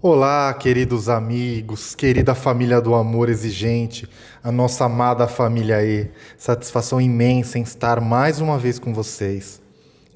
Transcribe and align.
Olá, 0.00 0.54
queridos 0.54 1.08
amigos, 1.08 1.92
querida 1.92 2.32
família 2.32 2.80
do 2.80 2.94
amor 2.94 3.28
exigente, 3.28 4.08
a 4.44 4.52
nossa 4.52 4.84
amada 4.84 5.26
família 5.26 5.84
E. 5.84 6.08
Satisfação 6.36 7.00
imensa 7.00 7.58
em 7.58 7.62
estar 7.62 8.00
mais 8.00 8.40
uma 8.40 8.56
vez 8.56 8.78
com 8.78 8.94
vocês. 8.94 9.60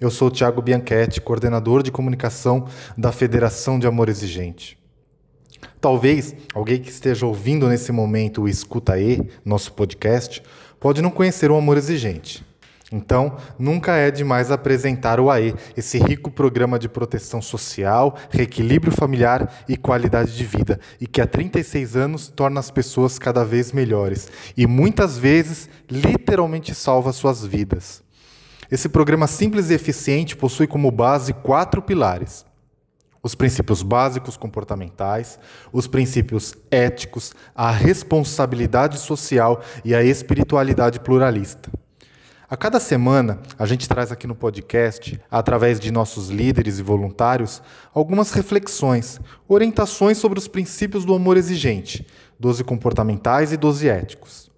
Eu 0.00 0.08
sou 0.08 0.28
o 0.28 0.30
Thiago 0.30 0.62
Bianchetti, 0.62 1.20
coordenador 1.20 1.82
de 1.82 1.90
comunicação 1.90 2.68
da 2.96 3.10
Federação 3.10 3.76
de 3.76 3.84
Amor 3.84 4.08
Exigente. 4.08 4.78
Talvez 5.80 6.32
alguém 6.54 6.80
que 6.80 6.88
esteja 6.88 7.26
ouvindo 7.26 7.66
nesse 7.66 7.90
momento 7.90 8.42
o 8.42 8.48
Escuta 8.48 8.96
E, 9.00 9.20
nosso 9.44 9.72
podcast, 9.72 10.44
pode 10.78 11.02
não 11.02 11.10
conhecer 11.10 11.50
o 11.50 11.56
Amor 11.56 11.76
Exigente. 11.76 12.51
Então, 12.92 13.36
nunca 13.58 13.96
é 13.96 14.10
demais 14.10 14.50
apresentar 14.50 15.18
o 15.18 15.30
AE, 15.30 15.54
esse 15.76 15.98
rico 15.98 16.30
programa 16.30 16.78
de 16.78 16.88
proteção 16.88 17.40
social, 17.40 18.16
reequilíbrio 18.30 18.92
familiar 18.92 19.64
e 19.66 19.76
qualidade 19.76 20.36
de 20.36 20.44
vida, 20.44 20.78
e 21.00 21.06
que 21.06 21.20
há 21.20 21.26
36 21.26 21.96
anos 21.96 22.28
torna 22.28 22.60
as 22.60 22.70
pessoas 22.70 23.18
cada 23.18 23.44
vez 23.44 23.72
melhores 23.72 24.28
e 24.56 24.66
muitas 24.66 25.16
vezes 25.16 25.70
literalmente 25.90 26.74
salva 26.74 27.12
suas 27.12 27.44
vidas. 27.44 28.02
Esse 28.70 28.88
programa 28.88 29.26
simples 29.26 29.70
e 29.70 29.74
eficiente 29.74 30.36
possui 30.36 30.66
como 30.66 30.90
base 30.90 31.32
quatro 31.32 31.82
pilares: 31.82 32.44
os 33.22 33.34
princípios 33.34 33.82
básicos 33.82 34.36
comportamentais, 34.36 35.38
os 35.72 35.86
princípios 35.86 36.54
éticos, 36.70 37.34
a 37.54 37.70
responsabilidade 37.70 38.98
social 38.98 39.62
e 39.84 39.94
a 39.94 40.02
espiritualidade 40.02 41.00
pluralista. 41.00 41.70
A 42.52 42.56
cada 42.58 42.78
semana, 42.78 43.40
a 43.58 43.64
gente 43.64 43.88
traz 43.88 44.12
aqui 44.12 44.26
no 44.26 44.34
podcast, 44.34 45.18
através 45.30 45.80
de 45.80 45.90
nossos 45.90 46.28
líderes 46.28 46.78
e 46.78 46.82
voluntários, 46.82 47.62
algumas 47.94 48.30
reflexões, 48.32 49.18
orientações 49.48 50.18
sobre 50.18 50.38
os 50.38 50.46
princípios 50.46 51.06
do 51.06 51.14
amor 51.14 51.38
exigente, 51.38 52.06
12 52.38 52.62
comportamentais 52.62 53.54
e 53.54 53.56
12 53.56 53.88
éticos. 53.88 54.50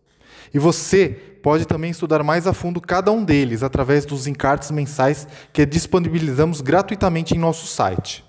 E 0.53 0.59
você 0.59 1.09
pode 1.41 1.67
também 1.67 1.93
estudar 1.93 2.25
mais 2.25 2.49
a 2.49 2.53
fundo 2.53 2.81
cada 2.81 3.13
um 3.13 3.25
deles 3.25 3.63
através 3.63 4.05
dos 4.05 4.27
encartes 4.27 4.73
mensais 4.73 5.29
que 5.53 5.65
disponibilizamos 5.65 6.61
gratuitamente 6.61 7.37
em 7.37 7.39
nosso 7.39 7.65
site. 7.65 8.25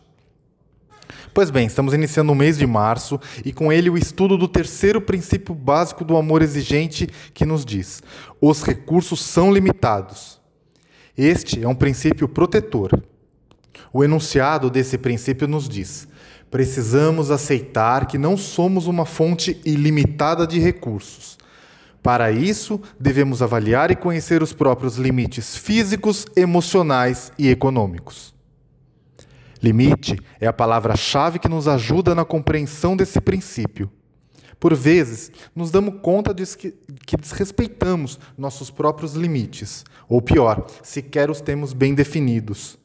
Pois 1.35 1.49
bem, 1.49 1.67
estamos 1.67 1.93
iniciando 1.93 2.31
o 2.31 2.35
mês 2.35 2.57
de 2.57 2.65
março 2.65 3.19
e 3.43 3.51
com 3.51 3.69
ele 3.69 3.89
o 3.89 3.97
estudo 3.97 4.37
do 4.37 4.47
terceiro 4.47 5.01
princípio 5.01 5.53
básico 5.53 6.05
do 6.05 6.15
amor 6.15 6.41
exigente 6.41 7.09
que 7.33 7.45
nos 7.45 7.65
diz: 7.65 8.01
os 8.39 8.63
recursos 8.63 9.19
são 9.19 9.53
limitados. 9.53 10.39
Este 11.17 11.61
é 11.61 11.67
um 11.67 11.75
princípio 11.75 12.29
protetor. 12.29 13.03
O 13.91 14.01
enunciado 14.01 14.69
desse 14.69 14.97
princípio 14.97 15.45
nos 15.45 15.67
diz: 15.67 16.07
precisamos 16.49 17.29
aceitar 17.29 18.07
que 18.07 18.17
não 18.17 18.37
somos 18.37 18.87
uma 18.87 19.05
fonte 19.05 19.59
ilimitada 19.65 20.47
de 20.47 20.57
recursos. 20.57 21.37
Para 22.01 22.31
isso, 22.31 22.79
devemos 22.97 23.41
avaliar 23.41 23.91
e 23.91 23.95
conhecer 23.97 24.41
os 24.41 24.53
próprios 24.53 24.95
limites 24.95 25.57
físicos, 25.57 26.25
emocionais 26.33 27.33
e 27.37 27.49
econômicos. 27.49 28.34
Limite 29.65 30.19
é 30.39 30.45
a 30.45 30.53
palavra-chave 30.53 31.39
que 31.39 31.49
nos 31.49 31.67
ajuda 31.67 32.13
na 32.13 32.23
compreensão 32.23 32.95
desse 32.95 33.19
princípio. 33.19 33.89
Por 34.59 34.75
vezes, 34.75 35.31
nos 35.55 35.71
damos 35.71 35.95
conta 36.01 36.33
de 36.33 36.45
que 36.55 37.17
desrespeitamos 37.17 38.19
nossos 38.37 38.69
próprios 38.69 39.13
limites, 39.13 39.83
ou 40.07 40.21
pior, 40.21 40.67
sequer 40.83 41.31
os 41.31 41.41
temos 41.41 41.73
bem 41.73 41.95
definidos. 41.95 42.77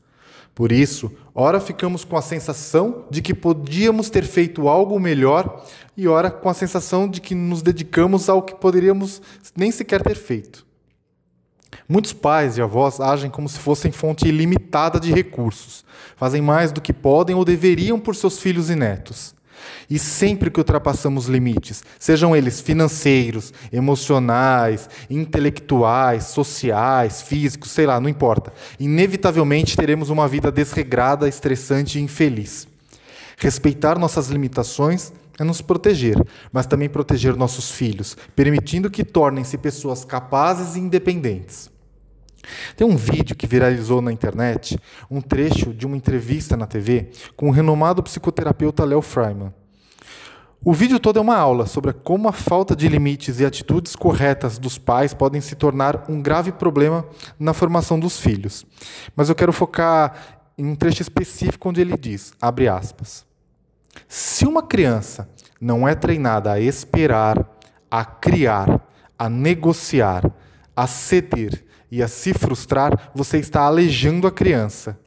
Por 0.54 0.72
isso, 0.72 1.12
ora 1.34 1.60
ficamos 1.60 2.02
com 2.02 2.16
a 2.16 2.22
sensação 2.22 3.04
de 3.10 3.20
que 3.20 3.34
podíamos 3.34 4.08
ter 4.08 4.24
feito 4.24 4.66
algo 4.66 4.98
melhor, 4.98 5.64
e 5.94 6.08
ora 6.08 6.30
com 6.30 6.48
a 6.48 6.54
sensação 6.54 7.06
de 7.06 7.20
que 7.20 7.34
nos 7.34 7.60
dedicamos 7.60 8.28
ao 8.28 8.42
que 8.42 8.54
poderíamos 8.54 9.20
nem 9.54 9.70
sequer 9.70 10.02
ter 10.02 10.16
feito. 10.16 10.66
Muitos 11.90 12.12
pais 12.12 12.56
e 12.56 12.62
avós 12.62 13.00
agem 13.00 13.28
como 13.28 13.48
se 13.48 13.58
fossem 13.58 13.90
fonte 13.90 14.28
ilimitada 14.28 15.00
de 15.00 15.12
recursos, 15.12 15.84
fazem 16.14 16.40
mais 16.40 16.70
do 16.70 16.80
que 16.80 16.92
podem 16.92 17.34
ou 17.34 17.44
deveriam 17.44 17.98
por 17.98 18.14
seus 18.14 18.38
filhos 18.38 18.70
e 18.70 18.76
netos. 18.76 19.34
E 19.90 19.98
sempre 19.98 20.52
que 20.52 20.60
ultrapassamos 20.60 21.26
limites, 21.26 21.82
sejam 21.98 22.36
eles 22.36 22.60
financeiros, 22.60 23.52
emocionais, 23.72 24.88
intelectuais, 25.10 26.26
sociais, 26.26 27.22
físicos, 27.22 27.72
sei 27.72 27.86
lá, 27.86 27.98
não 28.00 28.08
importa, 28.08 28.52
inevitavelmente 28.78 29.76
teremos 29.76 30.10
uma 30.10 30.28
vida 30.28 30.52
desregrada, 30.52 31.28
estressante 31.28 31.98
e 31.98 32.02
infeliz. 32.02 32.68
Respeitar 33.36 33.98
nossas 33.98 34.28
limitações 34.28 35.12
é 35.40 35.42
nos 35.42 35.60
proteger, 35.60 36.16
mas 36.52 36.66
também 36.66 36.88
proteger 36.88 37.34
nossos 37.34 37.72
filhos, 37.72 38.16
permitindo 38.36 38.88
que 38.88 39.02
tornem-se 39.02 39.58
pessoas 39.58 40.04
capazes 40.04 40.76
e 40.76 40.78
independentes. 40.78 41.69
Tem 42.76 42.86
um 42.86 42.96
vídeo 42.96 43.36
que 43.36 43.46
viralizou 43.46 44.00
na 44.00 44.12
internet, 44.12 44.78
um 45.10 45.20
trecho 45.20 45.72
de 45.74 45.86
uma 45.86 45.96
entrevista 45.96 46.56
na 46.56 46.66
TV 46.66 47.10
com 47.36 47.48
o 47.48 47.52
renomado 47.52 48.02
psicoterapeuta 48.02 48.84
Léo 48.84 49.02
Freiman. 49.02 49.52
O 50.62 50.74
vídeo 50.74 51.00
todo 51.00 51.18
é 51.18 51.22
uma 51.22 51.38
aula 51.38 51.64
sobre 51.66 51.90
como 51.92 52.28
a 52.28 52.32
falta 52.32 52.76
de 52.76 52.86
limites 52.86 53.40
e 53.40 53.46
atitudes 53.46 53.96
corretas 53.96 54.58
dos 54.58 54.76
pais 54.76 55.14
podem 55.14 55.40
se 55.40 55.54
tornar 55.54 56.04
um 56.06 56.20
grave 56.20 56.52
problema 56.52 57.06
na 57.38 57.54
formação 57.54 57.98
dos 57.98 58.20
filhos. 58.20 58.66
Mas 59.16 59.30
eu 59.30 59.34
quero 59.34 59.54
focar 59.54 60.42
em 60.58 60.66
um 60.66 60.76
trecho 60.76 61.00
específico 61.00 61.70
onde 61.70 61.80
ele 61.80 61.96
diz, 61.96 62.34
abre 62.38 62.68
aspas, 62.68 63.24
se 64.06 64.46
uma 64.46 64.62
criança 64.62 65.30
não 65.58 65.88
é 65.88 65.94
treinada 65.94 66.52
a 66.52 66.60
esperar, 66.60 67.42
a 67.90 68.04
criar, 68.04 68.86
a 69.18 69.30
negociar, 69.30 70.30
a 70.80 70.86
ceder 70.86 71.62
e 71.90 72.02
a 72.02 72.08
se 72.08 72.32
frustrar, 72.32 73.10
você 73.14 73.36
está 73.36 73.62
aleijando 73.62 74.26
a 74.26 74.32
criança. 74.32 74.98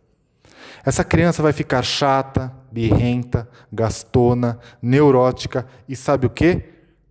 Essa 0.85 1.03
criança 1.03 1.41
vai 1.41 1.51
ficar 1.51 1.81
chata, 1.81 2.53
birrenta, 2.71 3.49
gastona, 3.71 4.59
neurótica 4.79 5.65
e 5.89 5.95
sabe 5.95 6.27
o 6.27 6.29
que? 6.29 6.61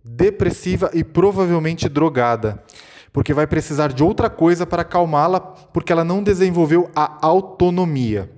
Depressiva 0.01 0.91
e 0.93 1.03
provavelmente 1.03 1.89
drogada. 1.89 2.63
Porque 3.11 3.33
vai 3.33 3.45
precisar 3.45 3.91
de 3.91 4.01
outra 4.01 4.29
coisa 4.29 4.65
para 4.65 4.83
acalmá-la, 4.83 5.41
porque 5.41 5.91
ela 5.91 6.05
não 6.05 6.23
desenvolveu 6.23 6.89
a 6.95 7.17
autonomia. 7.21 8.31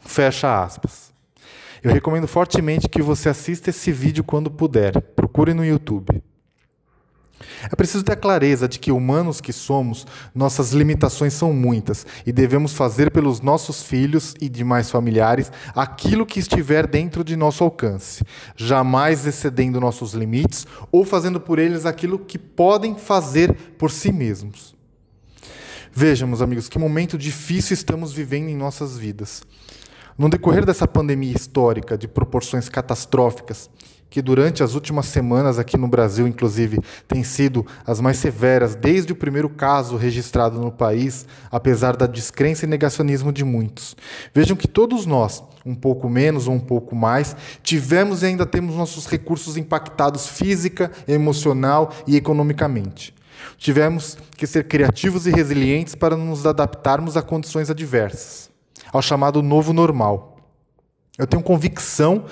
Fecha 0.00 0.64
aspas. 0.64 1.12
Eu 1.80 1.92
recomendo 1.92 2.26
fortemente 2.26 2.88
que 2.88 3.00
você 3.00 3.28
assista 3.28 3.70
esse 3.70 3.92
vídeo 3.92 4.24
quando 4.24 4.50
puder. 4.50 5.00
Procure 5.00 5.54
no 5.54 5.64
YouTube. 5.64 6.20
É 7.70 7.74
preciso 7.74 8.04
ter 8.04 8.12
a 8.12 8.16
clareza 8.16 8.68
de 8.68 8.78
que, 8.78 8.92
humanos 8.92 9.40
que 9.40 9.52
somos, 9.52 10.06
nossas 10.34 10.72
limitações 10.72 11.32
são 11.32 11.52
muitas 11.52 12.06
e 12.26 12.32
devemos 12.32 12.72
fazer 12.72 13.10
pelos 13.10 13.40
nossos 13.40 13.82
filhos 13.82 14.34
e 14.40 14.48
demais 14.48 14.90
familiares 14.90 15.50
aquilo 15.74 16.26
que 16.26 16.40
estiver 16.40 16.86
dentro 16.86 17.24
de 17.24 17.36
nosso 17.36 17.64
alcance, 17.64 18.24
jamais 18.56 19.26
excedendo 19.26 19.80
nossos 19.80 20.12
limites 20.12 20.66
ou 20.92 21.04
fazendo 21.04 21.40
por 21.40 21.58
eles 21.58 21.86
aquilo 21.86 22.18
que 22.18 22.38
podem 22.38 22.94
fazer 22.94 23.54
por 23.78 23.90
si 23.90 24.12
mesmos. 24.12 24.74
Vejamos, 25.92 26.40
amigos, 26.40 26.68
que 26.68 26.78
momento 26.78 27.18
difícil 27.18 27.74
estamos 27.74 28.12
vivendo 28.12 28.48
em 28.48 28.56
nossas 28.56 28.96
vidas. 28.96 29.42
No 30.16 30.28
decorrer 30.28 30.64
dessa 30.64 30.86
pandemia 30.86 31.34
histórica 31.34 31.96
de 31.96 32.06
proporções 32.06 32.68
catastróficas, 32.68 33.70
que 34.10 34.20
durante 34.20 34.62
as 34.62 34.74
últimas 34.74 35.06
semanas 35.06 35.58
aqui 35.58 35.78
no 35.78 35.88
Brasil, 35.88 36.26
inclusive, 36.26 36.80
têm 37.06 37.22
sido 37.22 37.64
as 37.86 38.00
mais 38.00 38.18
severas 38.18 38.74
desde 38.74 39.12
o 39.12 39.16
primeiro 39.16 39.48
caso 39.48 39.96
registrado 39.96 40.60
no 40.60 40.72
país, 40.72 41.26
apesar 41.50 41.96
da 41.96 42.06
descrença 42.06 42.66
e 42.66 42.68
negacionismo 42.68 43.32
de 43.32 43.44
muitos. 43.44 43.96
Vejam 44.34 44.56
que 44.56 44.66
todos 44.66 45.06
nós, 45.06 45.42
um 45.64 45.74
pouco 45.74 46.08
menos 46.08 46.48
ou 46.48 46.54
um 46.54 46.60
pouco 46.60 46.96
mais, 46.96 47.36
tivemos 47.62 48.22
e 48.22 48.26
ainda 48.26 48.44
temos 48.44 48.74
nossos 48.74 49.06
recursos 49.06 49.56
impactados 49.56 50.26
física, 50.26 50.90
emocional 51.06 51.94
e 52.06 52.16
economicamente. 52.16 53.14
Tivemos 53.56 54.18
que 54.36 54.46
ser 54.46 54.64
criativos 54.64 55.26
e 55.26 55.30
resilientes 55.30 55.94
para 55.94 56.16
nos 56.16 56.44
adaptarmos 56.44 57.16
a 57.16 57.22
condições 57.22 57.70
adversas 57.70 58.50
ao 58.92 59.00
chamado 59.00 59.42
novo 59.42 59.72
normal. 59.72 60.36
Eu 61.18 61.26
tenho 61.26 61.42
convicção 61.42 62.24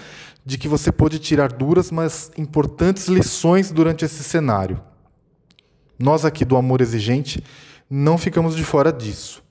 de 0.48 0.56
que 0.56 0.66
você 0.66 0.90
pode 0.90 1.18
tirar 1.18 1.52
duras, 1.52 1.90
mas 1.90 2.30
importantes 2.38 3.06
lições 3.06 3.70
durante 3.70 4.06
esse 4.06 4.24
cenário. 4.24 4.80
Nós 5.98 6.24
aqui 6.24 6.42
do 6.42 6.56
Amor 6.56 6.80
Exigente 6.80 7.44
não 7.88 8.16
ficamos 8.16 8.56
de 8.56 8.64
fora 8.64 8.90
disso. 8.90 9.42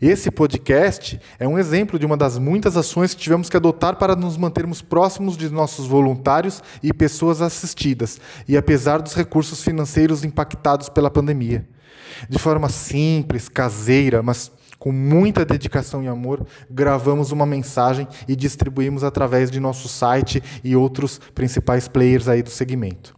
Esse 0.00 0.30
podcast 0.30 1.20
é 1.40 1.48
um 1.48 1.58
exemplo 1.58 1.98
de 1.98 2.06
uma 2.06 2.16
das 2.16 2.38
muitas 2.38 2.76
ações 2.76 3.12
que 3.12 3.20
tivemos 3.20 3.50
que 3.50 3.56
adotar 3.56 3.96
para 3.96 4.14
nos 4.14 4.36
mantermos 4.36 4.80
próximos 4.80 5.36
de 5.36 5.50
nossos 5.50 5.88
voluntários 5.88 6.62
e 6.80 6.92
pessoas 6.92 7.42
assistidas, 7.42 8.20
e 8.46 8.56
apesar 8.56 9.02
dos 9.02 9.14
recursos 9.14 9.60
financeiros 9.60 10.22
impactados 10.22 10.88
pela 10.88 11.10
pandemia. 11.10 11.66
De 12.28 12.38
forma 12.38 12.68
simples, 12.68 13.48
caseira, 13.48 14.22
mas 14.22 14.52
com 14.84 14.92
muita 14.92 15.46
dedicação 15.46 16.02
e 16.02 16.08
amor, 16.08 16.46
gravamos 16.70 17.32
uma 17.32 17.46
mensagem 17.46 18.06
e 18.28 18.36
distribuímos 18.36 19.02
através 19.02 19.50
de 19.50 19.58
nosso 19.58 19.88
site 19.88 20.42
e 20.62 20.76
outros 20.76 21.18
principais 21.34 21.88
players 21.88 22.28
aí 22.28 22.42
do 22.42 22.50
segmento. 22.50 23.16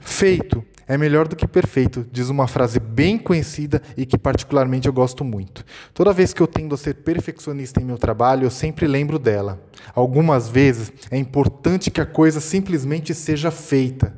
Feito 0.00 0.64
é 0.86 0.96
melhor 0.96 1.26
do 1.26 1.34
que 1.34 1.44
perfeito, 1.44 2.06
diz 2.12 2.28
uma 2.28 2.46
frase 2.46 2.78
bem 2.78 3.18
conhecida 3.18 3.82
e 3.96 4.06
que 4.06 4.16
particularmente 4.16 4.86
eu 4.86 4.92
gosto 4.92 5.24
muito. 5.24 5.64
Toda 5.92 6.12
vez 6.12 6.32
que 6.32 6.40
eu 6.40 6.46
tendo 6.46 6.72
a 6.72 6.78
ser 6.78 6.94
perfeccionista 6.94 7.80
em 7.80 7.84
meu 7.84 7.98
trabalho, 7.98 8.44
eu 8.44 8.50
sempre 8.50 8.86
lembro 8.86 9.18
dela. 9.18 9.60
Algumas 9.92 10.48
vezes 10.48 10.92
é 11.10 11.18
importante 11.18 11.90
que 11.90 12.00
a 12.00 12.06
coisa 12.06 12.40
simplesmente 12.40 13.12
seja 13.12 13.50
feita. 13.50 14.16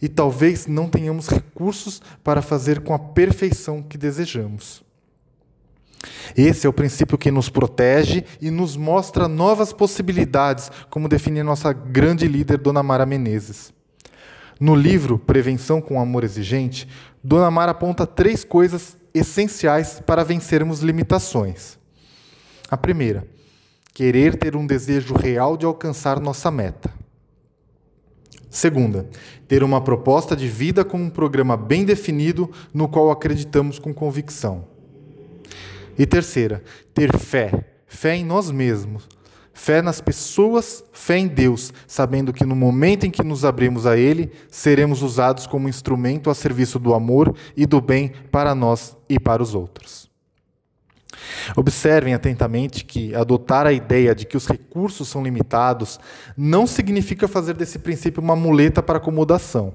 E 0.00 0.08
talvez 0.08 0.66
não 0.66 0.88
tenhamos 0.88 1.28
recursos 1.28 2.00
para 2.24 2.40
fazer 2.40 2.80
com 2.80 2.94
a 2.94 2.98
perfeição 2.98 3.82
que 3.82 3.98
desejamos. 3.98 4.88
Esse 6.36 6.66
é 6.66 6.70
o 6.70 6.72
princípio 6.72 7.18
que 7.18 7.30
nos 7.30 7.48
protege 7.48 8.24
e 8.40 8.50
nos 8.50 8.76
mostra 8.76 9.28
novas 9.28 9.72
possibilidades, 9.72 10.70
como 10.88 11.08
define 11.08 11.42
nossa 11.42 11.72
grande 11.72 12.26
líder, 12.26 12.58
Dona 12.58 12.82
Mara 12.82 13.04
Menezes. 13.04 13.72
No 14.58 14.74
livro 14.74 15.18
Prevenção 15.18 15.80
com 15.80 16.00
Amor 16.00 16.24
Exigente, 16.24 16.88
Dona 17.22 17.50
Mara 17.50 17.72
aponta 17.72 18.06
três 18.06 18.44
coisas 18.44 18.96
essenciais 19.12 20.00
para 20.06 20.24
vencermos 20.24 20.80
limitações. 20.80 21.78
A 22.70 22.76
primeira, 22.76 23.26
querer 23.92 24.36
ter 24.36 24.56
um 24.56 24.66
desejo 24.66 25.14
real 25.14 25.56
de 25.56 25.66
alcançar 25.66 26.20
nossa 26.20 26.50
meta. 26.50 26.92
Segunda, 28.48 29.08
ter 29.46 29.62
uma 29.62 29.80
proposta 29.80 30.34
de 30.36 30.48
vida 30.48 30.84
com 30.84 30.98
um 30.98 31.10
programa 31.10 31.56
bem 31.56 31.84
definido 31.84 32.50
no 32.72 32.88
qual 32.88 33.10
acreditamos 33.10 33.78
com 33.78 33.94
convicção. 33.94 34.66
E 35.98 36.06
terceira, 36.06 36.62
ter 36.94 37.16
fé, 37.16 37.64
fé 37.86 38.16
em 38.16 38.24
nós 38.24 38.50
mesmos, 38.50 39.08
Fé 39.60 39.82
nas 39.82 40.00
pessoas, 40.00 40.82
fé 40.90 41.18
em 41.18 41.26
Deus, 41.26 41.70
sabendo 41.86 42.32
que 42.32 42.46
no 42.46 42.56
momento 42.56 43.04
em 43.04 43.10
que 43.10 43.22
nos 43.22 43.44
abrimos 43.44 43.86
a 43.86 43.94
Ele, 43.94 44.32
seremos 44.48 45.02
usados 45.02 45.46
como 45.46 45.68
instrumento 45.68 46.30
a 46.30 46.34
serviço 46.34 46.78
do 46.78 46.94
amor 46.94 47.36
e 47.54 47.66
do 47.66 47.78
bem 47.78 48.10
para 48.30 48.54
nós 48.54 48.96
e 49.06 49.20
para 49.20 49.42
os 49.42 49.54
outros. 49.54 50.08
Observem 51.54 52.14
atentamente 52.14 52.86
que 52.86 53.14
adotar 53.14 53.66
a 53.66 53.72
ideia 53.72 54.14
de 54.14 54.24
que 54.24 54.36
os 54.36 54.46
recursos 54.46 55.08
são 55.08 55.22
limitados 55.22 56.00
não 56.36 56.66
significa 56.66 57.28
fazer 57.28 57.52
desse 57.52 57.78
princípio 57.78 58.22
uma 58.22 58.34
muleta 58.34 58.82
para 58.82 58.96
acomodação, 58.96 59.74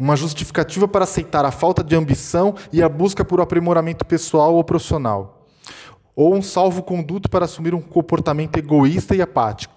uma 0.00 0.16
justificativa 0.16 0.88
para 0.88 1.04
aceitar 1.04 1.44
a 1.44 1.52
falta 1.52 1.84
de 1.84 1.94
ambição 1.94 2.56
e 2.72 2.82
a 2.82 2.88
busca 2.88 3.24
por 3.24 3.40
aprimoramento 3.40 4.04
pessoal 4.04 4.54
ou 4.54 4.64
profissional 4.64 5.41
ou 6.14 6.34
um 6.34 6.42
salvo-conduto 6.42 7.28
para 7.28 7.44
assumir 7.44 7.74
um 7.74 7.80
comportamento 7.80 8.56
egoísta 8.56 9.14
e 9.14 9.22
apático. 9.22 9.74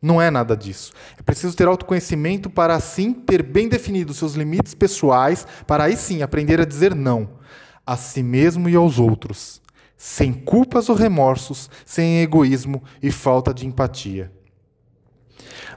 Não 0.00 0.20
é 0.20 0.30
nada 0.30 0.56
disso. 0.56 0.92
É 1.18 1.22
preciso 1.22 1.56
ter 1.56 1.68
autoconhecimento 1.68 2.50
para 2.50 2.74
assim 2.74 3.12
ter 3.12 3.42
bem 3.42 3.68
definidos 3.68 4.16
seus 4.16 4.34
limites 4.34 4.74
pessoais, 4.74 5.46
para 5.66 5.84
aí 5.84 5.96
sim 5.96 6.22
aprender 6.22 6.60
a 6.60 6.64
dizer 6.64 6.94
não 6.94 7.42
a 7.86 7.96
si 7.96 8.22
mesmo 8.22 8.68
e 8.68 8.76
aos 8.76 8.98
outros, 8.98 9.60
sem 9.96 10.32
culpas 10.32 10.88
ou 10.88 10.96
remorsos, 10.96 11.68
sem 11.84 12.20
egoísmo 12.20 12.82
e 13.02 13.10
falta 13.10 13.52
de 13.52 13.66
empatia. 13.66 14.32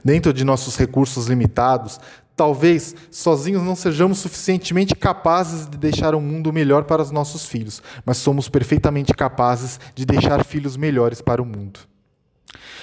Dentro 0.04 0.32
de 0.32 0.44
nossos 0.44 0.76
recursos 0.76 1.26
limitados, 1.26 2.00
Talvez 2.36 2.94
sozinhos 3.10 3.64
não 3.64 3.76
sejamos 3.76 4.18
suficientemente 4.18 4.94
capazes 4.94 5.68
de 5.70 5.78
deixar 5.78 6.14
um 6.14 6.20
mundo 6.20 6.52
melhor 6.52 6.84
para 6.84 7.02
os 7.02 7.10
nossos 7.10 7.46
filhos, 7.46 7.82
mas 8.06 8.18
somos 8.18 8.50
perfeitamente 8.50 9.14
capazes 9.14 9.80
de 9.96 10.06
deixar 10.06 10.44
filhos 10.44 10.76
melhores 10.76 11.22
para 11.22 11.42
o 11.42 11.46
mundo. 11.46 11.80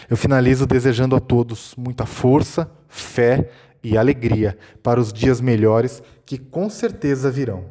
Eu 0.09 0.17
finalizo 0.17 0.67
desejando 0.67 1.15
a 1.15 1.21
todos 1.21 1.75
muita 1.77 2.07
força, 2.07 2.71
fé 2.89 3.51
e 3.83 3.97
alegria 3.97 4.57
para 4.83 5.01
os 5.01 5.13
dias 5.13 5.41
melhores 5.41 6.03
que 6.25 6.39
com 6.39 6.71
certeza 6.71 7.31
virão. 7.31 7.65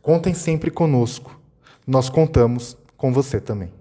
Contem 0.00 0.34
sempre 0.34 0.70
conosco. 0.70 1.40
Nós 1.86 2.08
contamos 2.08 2.76
com 2.96 3.12
você 3.12 3.40
também. 3.40 3.72